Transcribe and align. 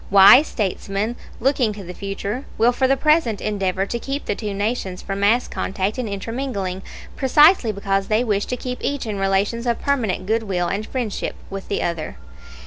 Wise 0.09 0.47
statesmen, 0.47 1.15
looking 1.39 1.71
to 1.73 1.83
the 1.83 1.93
future, 1.93 2.43
will 2.57 2.71
for 2.71 2.87
the 2.87 2.97
present 2.97 3.39
endeavor 3.39 3.85
to 3.85 3.99
keep 3.99 4.25
the 4.25 4.33
two 4.33 4.51
nations 4.51 5.03
from 5.03 5.19
mass 5.19 5.47
contact 5.47 5.99
and 5.99 6.09
intermingling, 6.09 6.81
precisely 7.15 7.71
because 7.71 8.07
they 8.07 8.23
wish 8.23 8.47
to 8.47 8.57
keep 8.57 8.79
each 8.81 9.05
in 9.05 9.19
relations 9.19 9.67
of 9.67 9.79
permanent 9.79 10.25
good 10.25 10.41
will 10.41 10.67
and 10.69 10.87
friendship 10.87 11.35
with 11.51 11.67
the 11.67 11.83
other. 11.83 12.17